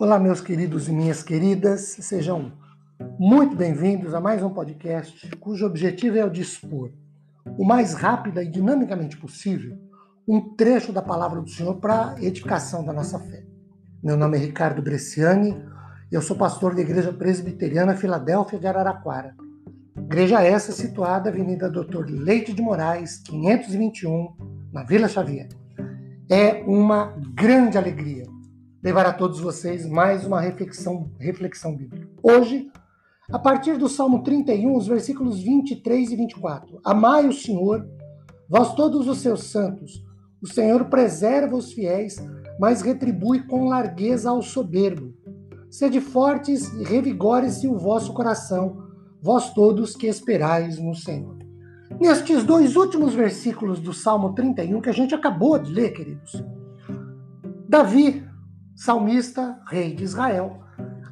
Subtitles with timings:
[0.00, 2.52] Olá, meus queridos e minhas queridas, sejam
[3.18, 6.90] muito bem-vindos a mais um podcast cujo objetivo é o dispor
[7.44, 9.76] o mais rápida e dinamicamente possível
[10.26, 13.44] um trecho da palavra do Senhor para edificação da nossa fé.
[14.02, 15.54] Meu nome é Ricardo Bresciani,
[16.10, 19.36] eu sou pastor da Igreja Presbiteriana Filadélfia de Araraquara.
[19.98, 24.34] Igreja essa situada na Avenida Doutor Leite de Moraes, 521,
[24.72, 25.48] na Vila Xavier.
[26.30, 28.29] É uma grande alegria
[28.82, 32.08] levar a todos vocês mais uma reflexão, reflexão bíblica.
[32.22, 32.70] Hoje,
[33.30, 36.80] a partir do Salmo 31, os versículos 23 e 24.
[36.82, 37.86] Amai o Senhor,
[38.48, 40.02] vós todos os seus santos.
[40.42, 42.16] O Senhor preserva os fiéis,
[42.58, 45.12] mas retribui com largueza ao soberbo.
[45.70, 48.88] Sede fortes e revigore-se o vosso coração,
[49.22, 51.36] vós todos que esperais no Senhor.
[52.00, 56.42] Nestes dois últimos versículos do Salmo 31 que a gente acabou de ler, queridos,
[57.68, 58.29] Davi
[58.80, 60.58] salmista, rei de Israel,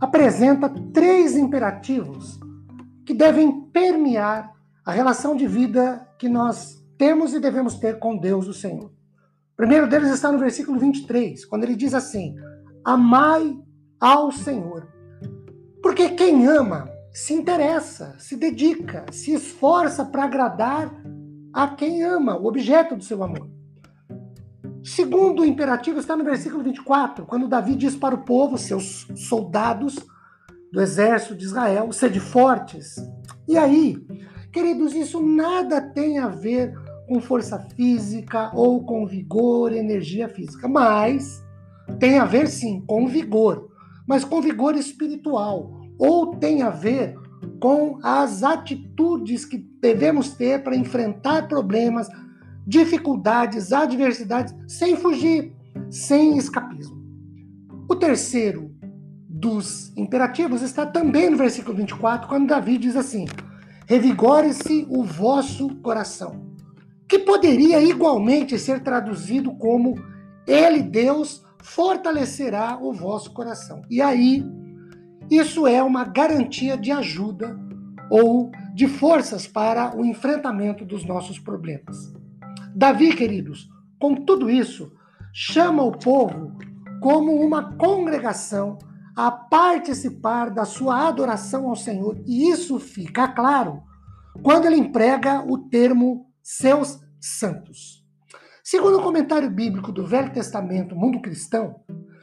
[0.00, 2.38] apresenta três imperativos
[3.04, 4.52] que devem permear
[4.84, 8.84] a relação de vida que nós temos e devemos ter com Deus, o Senhor.
[8.84, 12.36] O primeiro deles está no versículo 23, quando ele diz assim:
[12.84, 13.58] Amai
[13.98, 14.86] ao Senhor.
[15.82, 20.94] Porque quem ama se interessa, se dedica, se esforça para agradar
[21.52, 23.55] a quem ama, o objeto do seu amor.
[24.86, 29.96] Segundo imperativo está no versículo 24, quando Davi diz para o povo, seus soldados
[30.72, 32.94] do exército de Israel, sede fortes.
[33.48, 33.96] E aí,
[34.52, 36.72] queridos, isso nada tem a ver
[37.08, 41.44] com força física ou com vigor, energia física, mas
[41.98, 43.68] tem a ver sim com vigor,
[44.06, 47.16] mas com vigor espiritual, ou tem a ver
[47.58, 52.08] com as atitudes que devemos ter para enfrentar problemas,
[52.66, 55.54] dificuldades, adversidades, sem fugir,
[55.88, 56.96] sem escapismo.
[57.88, 58.74] O terceiro
[59.28, 63.26] dos imperativos está também no versículo 24, quando Davi diz assim:
[63.86, 66.44] Revigore-se o vosso coração,
[67.08, 69.94] que poderia igualmente ser traduzido como
[70.46, 73.82] Ele, Deus, fortalecerá o vosso coração.
[73.88, 74.44] E aí,
[75.30, 77.56] isso é uma garantia de ajuda
[78.10, 82.14] ou de forças para o enfrentamento dos nossos problemas.
[82.76, 84.92] Davi, queridos, com tudo isso,
[85.32, 86.58] chama o povo
[87.00, 88.76] como uma congregação
[89.16, 92.22] a participar da sua adoração ao Senhor.
[92.26, 93.82] E isso fica claro
[94.42, 98.04] quando ele emprega o termo seus santos.
[98.62, 101.76] Segundo o comentário bíblico do Velho Testamento, mundo cristão,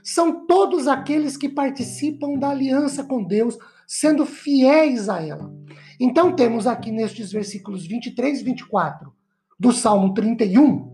[0.00, 5.52] são todos aqueles que participam da aliança com Deus, sendo fiéis a ela.
[5.98, 9.16] Então temos aqui nestes versículos 23 e 24
[9.58, 10.90] do Salmo 31,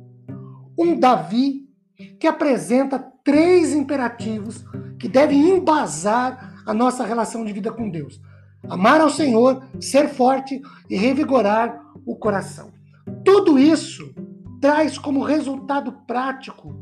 [0.78, 1.68] um Davi
[2.18, 4.64] que apresenta três imperativos
[4.98, 8.20] que devem embasar a nossa relação de vida com Deus:
[8.68, 12.72] amar ao Senhor, ser forte e revigorar o coração.
[13.24, 14.14] Tudo isso
[14.60, 16.74] traz como resultado prático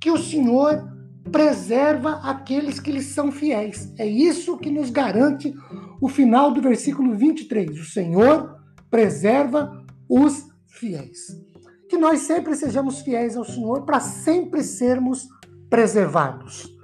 [0.00, 0.96] que o Senhor
[1.32, 3.92] preserva aqueles que lhe são fiéis.
[3.98, 5.52] É isso que nos garante
[6.00, 7.80] o final do versículo 23.
[7.80, 8.56] O Senhor
[8.88, 10.46] preserva os
[10.78, 11.40] fiéis.
[11.88, 15.28] Que nós sempre sejamos fiéis ao Senhor para sempre sermos
[15.70, 16.74] preservados.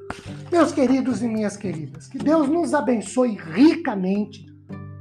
[0.51, 4.47] Meus queridos e minhas queridas, que Deus nos abençoe ricamente,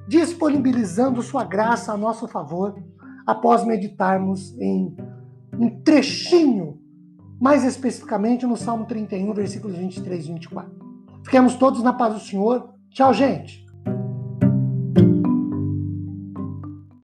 [0.07, 2.81] disponibilizando Sua graça a nosso favor,
[3.25, 4.95] após meditarmos em
[5.53, 6.79] um trechinho,
[7.39, 10.71] mais especificamente no Salmo 31, versículos 23 e 24.
[11.23, 12.73] Fiquemos todos na paz do Senhor.
[12.91, 13.60] Tchau, gente!